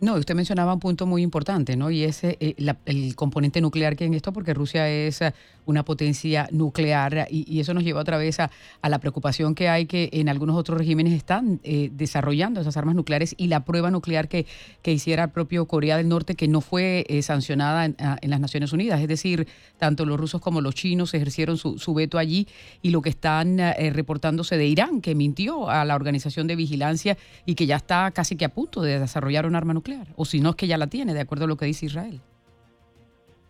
No, 0.00 0.14
usted 0.14 0.34
mencionaba 0.34 0.74
un 0.74 0.80
punto 0.80 1.06
muy 1.06 1.22
importante, 1.22 1.76
¿no? 1.76 1.88
Y 1.88 2.02
es 2.02 2.24
eh, 2.24 2.56
el 2.84 3.14
componente 3.14 3.60
nuclear 3.60 3.94
que 3.94 4.04
en 4.04 4.14
esto, 4.14 4.32
porque 4.32 4.52
Rusia 4.52 4.88
es 4.88 5.22
eh, 5.22 5.32
una 5.66 5.84
potencia 5.84 6.48
nuclear 6.50 7.28
y, 7.30 7.60
eso 7.60 7.72
nos 7.72 7.84
lleva 7.84 8.00
otra 8.00 8.18
vez 8.18 8.40
a, 8.40 8.50
la 8.82 8.98
preocupación 8.98 9.54
que 9.54 9.68
hay 9.68 9.86
que 9.86 10.10
en 10.12 10.28
algunos 10.28 10.56
otros 10.56 10.76
regímenes 10.78 11.14
están 11.14 11.60
eh, 11.62 11.90
desarrollando 11.92 12.60
esas 12.60 12.76
armas 12.76 12.96
nucleares 12.96 13.34
y 13.38 13.46
la 13.46 13.64
prueba 13.64 13.90
nuclear 13.90 14.28
que, 14.28 14.46
que 14.82 14.92
hiciera 14.92 15.24
el 15.24 15.30
propio 15.30 15.66
Corea 15.66 15.96
del 15.96 16.08
Norte, 16.08 16.34
que 16.34 16.48
no 16.48 16.60
fue 16.60 17.06
sancionada 17.22 17.86
en, 17.86 17.96
las 18.30 18.40
Naciones 18.40 18.72
Unidas. 18.72 19.00
Es 19.00 19.08
decir, 19.08 19.46
tanto 19.78 20.04
los 20.04 20.18
rusos 20.18 20.40
como 20.40 20.60
los 20.60 20.74
chinos 20.74 21.14
ejercieron 21.14 21.56
su, 21.56 21.78
su 21.78 21.94
veto 21.94 22.18
allí 22.18 22.48
y 22.82 22.90
lo 22.90 23.00
que 23.00 23.10
están 23.10 23.58
reportándose 23.92 24.56
de 24.58 24.66
Irán, 24.66 25.00
que 25.00 25.14
mintió 25.14 25.70
a 25.70 25.84
la 25.84 25.94
Organización 25.94 26.46
de 26.46 26.56
Vigilancia 26.56 27.16
y 27.46 27.54
que 27.54 27.66
ya 27.66 27.76
está 27.76 28.10
casi 28.10 28.36
que 28.36 28.44
a 28.44 28.50
punto 28.50 28.82
de 28.82 28.98
desarrollar 28.98 29.46
un 29.46 29.54
arma 29.54 29.72
nuclear 29.72 29.83
o 30.16 30.24
si 30.24 30.40
no 30.40 30.50
es 30.50 30.56
que 30.56 30.66
ya 30.66 30.78
la 30.78 30.86
tiene, 30.86 31.14
de 31.14 31.20
acuerdo 31.20 31.44
a 31.44 31.48
lo 31.48 31.56
que 31.56 31.66
dice 31.66 31.86
Israel. 31.86 32.20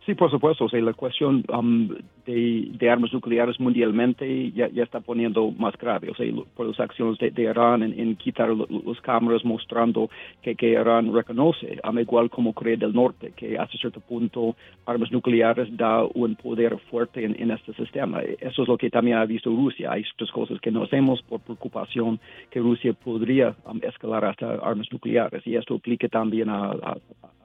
Sí, 0.07 0.15
por 0.15 0.31
supuesto. 0.31 0.67
O 0.67 0.69
sea, 0.69 0.81
la 0.83 0.93
cuestión 0.93 1.45
um, 1.49 1.89
de, 2.27 2.91
armas 2.91 3.13
nucleares 3.13 3.59
mundialmente 3.59 4.53
ya, 4.53 4.67
está 4.67 5.01
poniendo 5.01 5.51
más 5.53 5.77
grave. 5.79 6.11
O 6.11 6.15
sea, 6.15 6.27
por 6.55 6.67
las 6.67 6.79
acciones 6.79 7.19
de, 7.19 7.43
Irán 7.43 7.83
en, 7.83 8.15
quitar 8.17 8.51
las 8.51 9.01
cámaras 9.01 9.45
mostrando 9.45 10.11
que, 10.43 10.55
que 10.57 10.73
Irán 10.73 11.15
reconoce, 11.15 11.81
um, 11.89 11.99
igual 11.99 12.29
como 12.29 12.53
Corea 12.53 12.77
del 12.77 12.93
Norte, 12.93 13.33
que 13.35 13.57
hasta 13.57 13.79
cierto 13.79 14.01
punto 14.01 14.57
armas 14.85 15.11
nucleares 15.11 15.75
da 15.75 16.05
un 16.05 16.37
poder 16.37 16.79
fuerte 16.91 17.25
en, 17.25 17.51
este 17.51 17.73
sistema. 17.75 18.21
Eso 18.41 18.63
es 18.63 18.69
lo 18.69 18.77
que 18.77 18.91
también 18.91 19.17
ha 19.17 19.25
visto 19.25 19.49
Rusia. 19.49 19.93
Hay 19.93 20.05
otras 20.15 20.31
cosas 20.33 20.61
que 20.61 20.71
no 20.71 20.83
hacemos 20.83 21.23
por 21.23 21.41
preocupación 21.41 22.21
que 22.51 22.61
Rusia 22.61 22.93
podría 22.93 23.55
um, 23.65 23.81
escalar 23.83 24.27
hasta 24.27 24.57
armas 24.57 24.89
nucleares. 24.93 25.47
Y 25.47 25.57
esto 25.57 25.77
aplica 25.77 26.09
también 26.09 26.51
a 26.51 26.77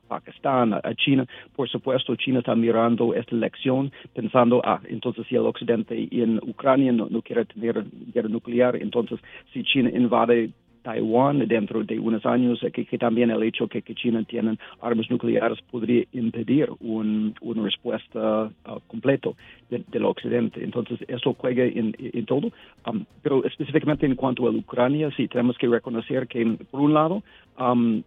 Pakistán, 0.10 0.74
a 0.74 0.94
China. 0.96 1.26
Por 1.56 1.70
supuesto, 1.70 2.16
China 2.16 2.40
está 2.40 2.56
mirando 2.56 3.14
esta 3.14 3.36
elección 3.36 3.92
pensando, 4.14 4.62
ah, 4.66 4.82
entonces 4.90 5.26
si 5.28 5.36
el 5.36 5.46
Occidente 5.46 5.94
en 6.12 6.40
Ucrania 6.40 6.92
no, 6.92 7.22
quiere 7.22 7.46
tener 7.46 7.86
guerra 8.14 8.28
nuclear, 8.28 8.76
entonces 8.76 9.20
si 9.54 9.64
China 9.64 9.90
invade 9.94 10.52
Taiwán 10.82 11.46
dentro 11.48 11.84
de 11.84 12.00
unos 12.00 12.26
años, 12.26 12.60
que, 12.74 12.86
que 12.86 12.98
también 12.98 13.30
el 13.32 13.44
hecho 13.44 13.68
que, 13.68 13.82
que, 13.82 13.94
China 13.96 14.24
tiene 14.24 14.58
armas 14.82 15.10
nucleares 15.10 15.60
podría 15.70 16.06
impedir 16.14 16.70
un, 16.80 17.36
una 17.42 17.64
respuesta 17.64 18.46
uh, 18.46 18.80
completa 18.88 19.30
del 19.70 20.06
Occidente. 20.06 20.64
Entonces, 20.64 21.00
eso 21.08 21.36
juega 21.38 21.66
en, 21.66 21.96
en 22.00 22.26
todo. 22.26 22.52
Um, 22.86 23.06
pero 23.22 23.44
específicamente 23.44 24.06
en 24.06 24.16
cuanto 24.16 24.48
a 24.48 24.52
Ucrania, 24.52 25.10
sí 25.16 25.28
tenemos 25.28 25.58
que 25.58 25.68
reconocer 25.68 26.28
que, 26.28 26.46
por 26.72 26.80
un 26.82 26.94
lado, 26.94 27.24
um, 27.60 28.02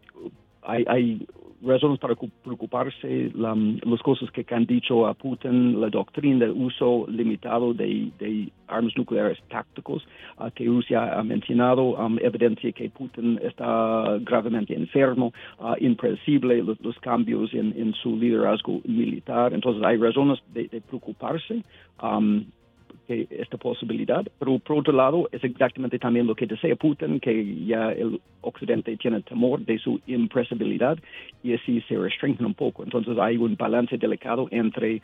hay, 0.62 0.84
hay 0.88 1.26
razones 1.62 1.98
para 1.98 2.14
preocuparse 2.16 3.30
las 3.34 4.02
cosas 4.02 4.30
que 4.30 4.44
han 4.50 4.66
dicho 4.66 5.06
a 5.06 5.14
Putin, 5.14 5.80
la 5.80 5.88
doctrina 5.88 6.46
del 6.46 6.50
uso 6.50 7.06
limitado 7.08 7.72
de, 7.72 8.50
armas 8.66 8.92
nucleares 8.96 9.38
tácticos 9.48 10.06
que 10.54 10.64
Rusia 10.64 11.18
ha 11.18 11.22
mencionado, 11.22 11.94
um, 11.94 12.18
evidencia 12.18 12.72
que 12.72 12.90
Putin 12.90 13.38
está 13.42 14.18
gravemente 14.20 14.74
enfermo, 14.74 15.32
uh, 15.60 15.74
impredecible 15.78 16.62
los, 16.62 16.98
cambios 17.00 17.52
en, 17.54 17.92
su 17.94 18.16
liderazgo 18.16 18.80
militar. 18.84 19.52
Entonces 19.52 19.82
hay 19.84 19.96
razones 19.96 20.40
de, 20.52 20.68
preocuparse. 20.88 21.62
Um, 22.02 22.46
esta 23.08 23.56
posibilidad, 23.58 24.24
pero 24.38 24.58
por 24.58 24.78
otro 24.78 24.92
lado 24.92 25.28
es 25.32 25.42
exactamente 25.44 25.98
también 25.98 26.26
lo 26.26 26.34
que 26.34 26.46
desea 26.46 26.76
Putin, 26.76 27.20
que 27.20 27.64
ya 27.66 27.92
el 27.92 28.20
Occidente 28.40 28.96
tiene 28.96 29.20
temor 29.22 29.60
de 29.64 29.78
su 29.78 30.00
impresibilidad 30.06 30.98
y 31.42 31.54
así 31.54 31.80
se 31.82 31.96
restringen 31.96 32.46
un 32.46 32.54
poco. 32.54 32.84
Entonces 32.84 33.18
hay 33.18 33.36
un 33.36 33.56
balance 33.56 33.98
delicado 33.98 34.48
entre 34.50 35.02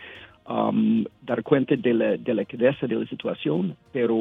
um, 0.48 1.04
dar 1.22 1.42
cuenta 1.42 1.76
de 1.76 1.94
la 1.94 2.16
delicadeza 2.16 2.86
de 2.86 2.96
la 2.96 3.06
situación, 3.06 3.76
pero 3.92 4.16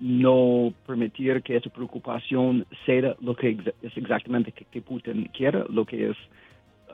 no 0.00 0.72
permitir 0.86 1.42
que 1.42 1.56
esa 1.56 1.70
preocupación 1.70 2.64
sea 2.86 3.16
lo 3.20 3.34
que 3.34 3.56
es 3.82 3.96
exactamente 3.96 4.52
que, 4.52 4.80
Putin 4.80 5.28
quiere, 5.36 5.64
lo 5.68 5.84
que 5.84 6.10
es 6.10 6.16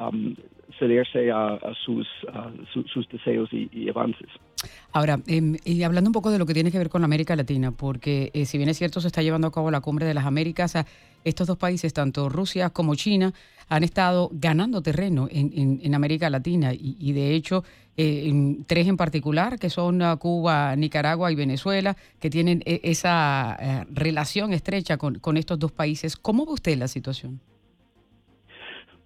um, 0.01 0.35
cederse 0.79 1.31
a, 1.31 1.59
sus, 1.85 2.07
sus 2.93 3.09
deseos 3.09 3.49
y 3.53 3.89
avances. 3.89 4.29
Ahora, 4.93 5.21
em, 5.27 5.57
y 5.65 5.83
hablando 5.83 6.09
un 6.09 6.13
poco 6.13 6.31
de 6.31 6.39
lo 6.39 6.47
que 6.47 6.55
tiene 6.55 6.71
que 6.71 6.79
ver 6.79 6.89
con 6.89 7.05
América 7.05 7.35
Latina, 7.37 7.73
porque 7.73 8.31
eh, 8.35 8.47
si 8.47 8.59
bien 8.59 8.71
es 8.71 8.79
cierto 8.79 9.01
se 9.01 9.09
está 9.09 9.23
llevando 9.23 9.49
a 9.49 9.53
cabo 9.53 9.71
la 9.71 9.81
cumbre 9.81 10.07
de 10.07 10.15
las 10.15 10.25
Américas, 10.25 10.75
estos 11.25 11.47
dos 11.47 11.59
países, 11.59 11.93
tanto 11.93 12.29
Rusia 12.29 12.71
como 12.71 12.95
China, 12.95 13.33
han 13.69 13.83
estado 13.83 14.31
ganando 14.33 14.83
terreno 14.83 15.27
en, 15.31 15.95
América 15.95 16.29
Latina 16.29 16.73
y, 16.75 17.13
de 17.13 17.35
hecho 17.35 17.65
eh, 17.97 18.31
tres 18.67 18.87
en 18.89 18.97
particular, 18.97 19.59
que 19.59 19.71
son 19.71 20.03
uh, 20.03 20.19
Cuba, 20.19 20.77
Nicaragua 20.77 21.33
y 21.33 21.35
Venezuela, 21.35 21.97
que 22.21 22.29
tienen 22.29 22.63
eh, 22.67 22.81
esa 22.83 23.87
relación 23.91 24.53
estrecha 24.53 24.99
con, 24.99 25.19
con 25.19 25.37
estos 25.37 25.59
dos 25.59 25.73
países. 25.73 26.17
¿Cómo 26.17 26.45
ve 26.45 26.53
usted 26.53 26.77
la 26.77 26.89
situación? 26.89 27.41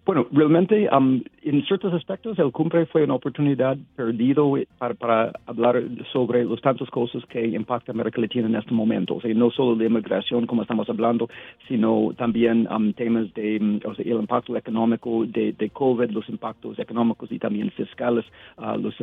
Bueno, 0.08 0.26
realmente 0.32 0.88
um, 0.90 1.22
en 1.42 1.66
ciertos 1.66 1.92
aspectos 1.92 2.38
el 2.38 2.50
cumbre 2.50 2.86
fue 2.86 3.04
una 3.04 3.16
oportunidad 3.16 3.76
perdida 3.94 4.40
para, 4.78 5.32
hablar 5.44 5.82
sobre 6.10 6.46
las 6.46 6.62
tantas 6.62 6.88
cosas 6.88 7.22
que 7.26 7.46
impactan 7.46 7.94
América 7.94 8.18
Latina 8.18 8.48
en 8.48 8.54
este 8.54 8.72
momento. 8.72 9.16
O 9.16 9.20
sea, 9.20 9.34
no 9.34 9.50
solo 9.50 9.76
de 9.76 9.84
inmigración, 9.84 10.46
como 10.46 10.62
estamos 10.62 10.88
hablando, 10.88 11.28
sino 11.68 12.14
también 12.16 12.66
um, 12.74 12.94
temas 12.94 13.34
de 13.34 13.58
um, 13.60 13.80
el 13.98 14.12
impacto 14.12 14.56
económico 14.56 15.26
de, 15.26 15.52
de, 15.52 15.68
COVID, 15.68 16.08
los 16.08 16.26
impactos 16.30 16.78
económicos 16.78 17.30
y 17.30 17.38
también 17.38 17.70
fiscales, 17.72 18.24
uh, 18.56 18.78
las 18.78 18.94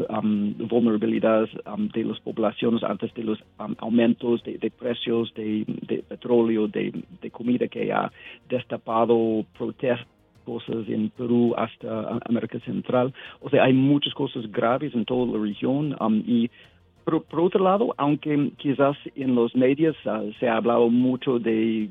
vulnerabilidades 0.68 1.52
de 1.94 2.04
las 2.04 2.20
poblaciones 2.22 2.82
antes 2.84 3.14
de 3.14 3.26
los 3.26 3.38
aumentos 3.78 4.42
de, 4.44 4.72
precios 4.72 5.32
de, 5.36 6.04
petróleo, 6.10 6.68
de, 6.68 6.92
comida 7.32 7.68
que 7.68 7.94
ha 7.94 8.12
destapado 8.50 9.46
protestas 9.56 10.14
cosas 10.46 10.88
en 10.88 11.10
Perú 11.10 11.54
hasta 11.58 12.20
América 12.30 12.60
Central. 12.62 13.14
O 13.42 13.50
sea, 13.50 13.64
hay 13.64 13.74
muchas 13.74 14.14
cosas 14.14 14.50
graves 14.52 14.94
en 14.94 15.06
toda 15.06 15.25
la 15.34 15.44
región 15.44 15.96
um, 16.00 16.24
y 16.25 16.50
por, 17.04 17.40
otro 17.40 17.64
lado, 17.64 17.94
aunque 17.98 18.52
quizás 18.58 18.98
en 19.16 19.36
los 19.36 19.56
medios 19.56 19.96
uh, 20.06 20.32
se 20.40 20.48
ha 20.48 20.58
hablado 20.58 20.90
mucho 20.90 21.38
de 21.38 21.90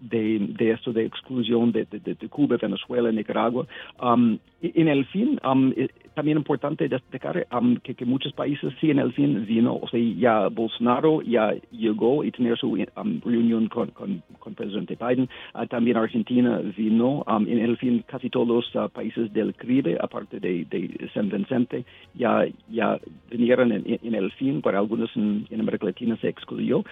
de, 0.00 0.70
esto 0.72 0.92
de 0.92 1.04
exclusión 1.04 1.72
de, 1.72 1.86
Cuba, 2.30 2.56
Venezuela, 2.56 3.10
Nicaragua. 3.10 3.66
Um, 4.00 4.38
en 4.62 4.88
el 4.88 5.04
fin, 5.06 5.40
um, 5.44 5.72
también 6.18 6.38
importante 6.38 6.88
destacar 6.88 7.46
um, 7.52 7.76
que, 7.76 7.94
que, 7.94 8.04
muchos 8.04 8.32
países 8.32 8.74
sí 8.80 8.90
en 8.90 8.98
el 8.98 9.12
fin 9.12 9.46
vino, 9.46 9.78
o 9.80 9.88
sea, 9.88 10.00
ya 10.00 10.48
Bolsonaro 10.48 11.22
ya 11.22 11.54
llegó 11.70 12.24
y 12.24 12.32
tener 12.32 12.58
su 12.58 12.72
um, 12.72 13.20
reunión 13.24 13.68
con, 13.68 13.92
con, 13.92 14.20
con, 14.40 14.52
presidente 14.54 14.98
Biden, 15.00 15.28
uh, 15.54 15.64
también 15.66 15.96
Argentina 15.96 16.60
vino, 16.76 17.22
um, 17.28 17.46
en 17.46 17.60
el 17.60 17.76
fin 17.76 18.04
casi 18.04 18.30
todos 18.30 18.48
los 18.48 18.74
uh, 18.74 18.88
países 18.88 19.32
del 19.32 19.54
Caribe, 19.54 19.96
aparte 20.00 20.40
de, 20.40 20.64
de, 20.64 21.08
San 21.14 21.28
Vicente, 21.28 21.84
ya, 22.14 22.44
ya 22.68 22.98
vinieron 23.30 23.70
en, 23.70 23.84
en, 23.86 24.14
el 24.16 24.32
fin, 24.32 24.60
para 24.60 24.80
algunos 24.80 25.10
en, 25.14 25.46
en 25.50 25.60
América 25.60 25.86
Latina 25.86 26.18
se 26.20 26.30
excluyó, 26.30 26.82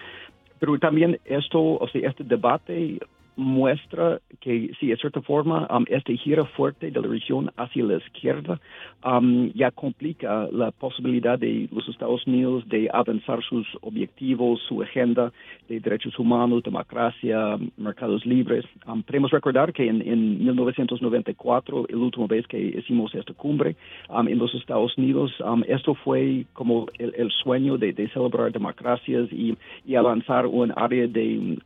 pero 0.57 0.79
también 0.79 1.19
esto, 1.25 1.59
o 1.61 1.87
sea, 1.89 2.09
este 2.09 2.23
debate 2.23 2.97
muestra 3.37 4.19
que, 4.41 4.71
sí, 4.79 4.87
de 4.87 4.97
cierta 4.97 5.21
forma, 5.21 5.67
um, 5.69 5.85
este 5.87 6.17
giro 6.17 6.45
fuerte 6.45 6.91
de 6.91 6.99
la 6.99 7.07
región 7.07 7.51
hacia 7.55 7.83
la 7.83 7.97
izquierda 7.97 8.59
um, 9.05 9.51
ya 9.53 9.71
complica 9.71 10.47
la 10.51 10.71
posibilidad 10.71 11.37
de 11.39 11.69
los 11.71 11.87
Estados 11.87 12.25
Unidos 12.25 12.67
de 12.67 12.89
avanzar 12.91 13.41
sus 13.43 13.65
objetivos, 13.81 14.59
su 14.67 14.81
agenda 14.81 15.31
de 15.69 15.79
derechos 15.79 16.17
humanos, 16.17 16.63
democracia, 16.63 17.57
mercados 17.77 18.25
libres. 18.25 18.65
Um, 18.87 19.03
recordar 19.07 19.71
que 19.71 19.87
en, 19.87 20.01
en, 20.01 20.43
1994, 20.43 21.85
el 21.89 21.95
último 21.95 22.27
vez 22.27 22.47
que 22.47 22.59
hicimos 22.59 23.13
esta 23.13 23.33
cumbre 23.33 23.75
en 24.09 24.37
los 24.37 24.53
Estados 24.55 24.97
Unidos, 24.97 25.31
esto 25.67 25.93
fue 25.93 26.45
como 26.53 26.87
el, 26.97 27.31
sueño 27.43 27.77
de, 27.77 27.93
celebrar 28.13 28.51
democracias 28.51 29.31
y, 29.31 29.55
y 29.85 29.95
avanzar 29.95 30.47
un 30.47 30.73
área 30.75 31.07
de 31.07 31.59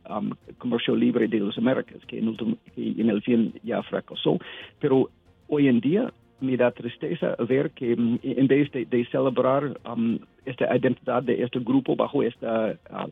comercio 0.58 0.94
libre 0.94 1.28
de 1.28 1.38
los 1.38 1.56
Américas, 1.62 2.04
que 2.06 2.18
en, 2.18 3.10
el 3.10 3.22
fin 3.22 3.54
ya 3.62 3.82
fracasó. 3.82 4.38
Pero 4.80 5.08
hoy 5.48 5.68
en 5.68 5.80
día 5.80 6.12
me 6.40 6.56
da 6.56 6.70
tristeza 6.72 7.36
ver 7.48 7.70
que 7.70 7.96
mm, 7.96 8.18
en 8.22 8.46
vez 8.48 8.70
de, 8.72 9.04
celebrar 9.10 9.78
um, 9.90 10.18
esta 10.44 10.76
identidad 10.76 11.22
de 11.22 11.42
este 11.42 11.60
grupo 11.60 11.94
bajo 11.96 12.22
esta 12.22 12.76
uh, 12.90 13.10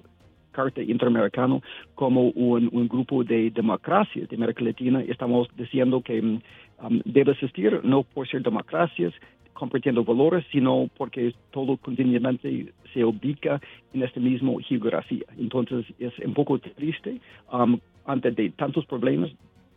Carta 0.52 0.82
Interamericana 0.82 1.60
como 1.94 2.30
un, 2.30 2.88
grupo 2.88 3.22
de 3.22 3.50
democracias 3.50 4.28
de 4.28 4.36
América 4.36 4.64
Latina, 4.64 5.00
estamos 5.02 5.48
diciendo 5.56 6.02
que 6.02 6.20
mm, 6.20 6.42
um, 6.82 7.00
debe 7.04 7.32
existir 7.32 7.80
no 7.84 8.02
por 8.02 8.28
ser 8.28 8.42
democracias, 8.42 9.14
compartiendo 9.54 10.02
valores, 10.02 10.44
sino 10.50 10.88
porque 10.96 11.34
todo 11.50 11.76
continuamente 11.76 12.72
se 12.92 13.04
ubica 13.04 13.60
en 13.92 14.02
esta 14.02 14.18
misma 14.18 14.52
geografía. 14.62 15.26
Entonces 15.38 15.84
es 15.98 16.18
un 16.18 16.34
poco 16.34 16.58
triste 16.58 17.20
um, 17.52 17.78
ante 18.06 18.30
de 18.30 18.50
tantos 18.50 18.86
problemas, 18.86 19.30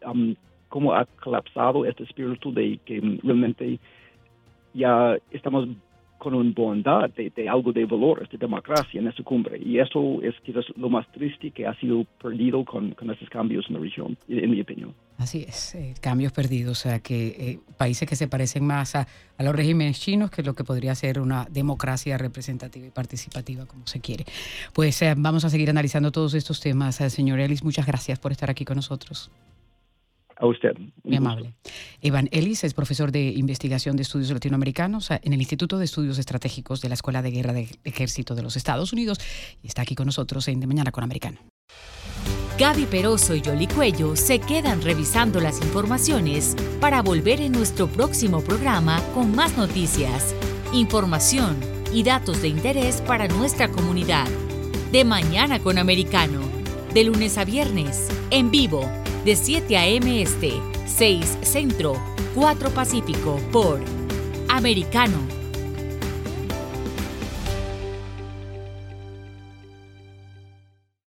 um, 0.06 0.36
cómo 0.70 0.94
ha 0.94 1.06
colapsado 1.22 1.86
este 1.86 2.03
espíritu 2.03 2.51
de 2.51 2.80
que 2.86 3.00
realmente 3.24 3.80
ya 4.74 5.18
estamos 5.32 5.68
con 6.18 6.34
una 6.34 6.51
bondad 6.56 7.10
de, 7.12 7.50
algo 7.50 7.74
de 7.74 7.86
valores, 7.86 8.30
de 8.30 8.38
democracia 8.38 9.00
en 9.00 9.08
esa 9.08 9.22
cumbre. 9.24 9.60
Y 9.63 9.77
eso 9.77 10.22
es 10.22 10.34
quizás 10.42 10.65
lo 10.77 10.89
más 10.89 11.06
triste 11.12 11.51
que 11.51 11.68
ha 11.68 11.74
sido 11.75 12.06
perdido 12.22 12.63
con, 12.63 12.92
con 12.92 13.12
estos 13.12 13.30
cambios 13.30 13.65
en 13.68 13.75
la 13.75 13.82
región, 13.82 14.18
en 14.27 14.50
mi 14.50 14.62
opinión. 14.62 14.94
Así 15.17 15.46
es, 15.48 15.75
eh, 15.75 15.93
cambios 16.01 16.32
perdidos, 16.32 16.79
o 16.79 16.82
sea, 16.82 17.00
que 17.00 17.27
eh, 17.27 17.60
países 17.77 18.08
que 18.10 18.15
se 18.15 18.27
parecen 18.27 18.65
más 18.65 18.96
a, 18.96 19.08
los 19.39 19.55
regímenes 19.55 20.00
chinos 20.00 20.32
que 20.32 20.41
lo 20.41 20.53
que 20.53 20.63
podría 20.63 20.96
ser 20.96 21.20
una 21.20 21.48
democracia 21.51 22.17
representativa 22.17 22.88
y 22.88 22.89
participativa, 22.89 23.65
como 23.65 23.86
se 23.86 24.00
quiere. 24.00 24.25
Pues 24.74 25.01
eh, 25.01 25.13
vamos 25.17 25.46
a 25.46 25.50
seguir 25.50 25.70
analizando 25.70 26.12
todos 26.12 26.34
estos 26.34 26.60
temas. 26.62 26.96
señor 26.96 27.39
Ellis, 27.39 27.63
muchas 27.63 27.86
gracias 27.86 28.20
por 28.20 28.32
estar 28.32 28.50
aquí 28.50 28.65
con 28.65 28.77
nosotros. 28.77 29.29
A 30.36 30.48
usted. 30.48 30.75
Muy 31.03 31.17
amable. 31.17 31.53
Iván 32.01 32.27
Ellis 32.32 32.63
es 32.63 32.74
profesor 32.74 33.12
de 33.12 33.22
investigación 33.22 33.96
de 33.96 34.01
estudios 34.01 34.32
latinoamericanos 34.32 35.12
en 35.12 35.32
el 35.32 35.39
Instituto 35.39 35.77
de 35.77 35.86
Estudios 35.86 36.17
Estratégicos 36.17 36.82
de 36.82 36.89
la 36.89 36.96
Escuela 36.96 37.22
de 37.22 37.32
Guerra 37.32 37.53
del 37.53 37.67
Ejército 37.84 38.34
de 38.34 38.41
los 38.41 38.55
Estados 38.55 38.93
Unidos 38.93 39.20
y 39.62 39.67
está 39.67 39.84
aquí 39.84 39.93
con 39.93 40.08
nosotros 40.08 40.48
en 40.48 40.60
De 40.60 40.67
Mañana 40.67 40.91
con 40.91 41.03
Americano. 41.03 41.39
Gaby 42.57 42.86
Peroso 42.86 43.33
y 43.33 43.41
Yoli 43.41 43.65
Cuello 43.65 44.15
se 44.15 44.38
quedan 44.38 44.83
revisando 44.83 45.39
las 45.39 45.60
informaciones 45.60 46.55
para 46.79 47.01
volver 47.01 47.41
en 47.41 47.51
nuestro 47.51 47.88
próximo 47.88 48.41
programa 48.41 49.01
con 49.15 49.36
más 49.36 49.57
noticias, 49.57 50.36
información 50.72 51.57
y 51.91 52.03
datos 52.03 52.43
de 52.43 52.50
interés 52.50 53.01
para 53.01 53.27
nuestra 53.27 53.69
comunidad. 53.69 54.27
De 54.91 55.03
Mañana 55.03 55.60
con 55.63 55.79
Americano, 55.79 56.41
de 56.93 57.03
lunes 57.05 57.39
a 57.39 57.43
viernes, 57.43 58.07
en 58.29 58.51
vivo 58.51 58.88
de 59.25 59.36
7 59.36 59.75
a.m. 59.75 60.22
Este, 60.22 60.53
6 60.86 61.39
Centro, 61.41 61.95
4 62.36 62.69
Pacífico 62.69 63.39
por 63.51 63.81
Americano 64.48 65.43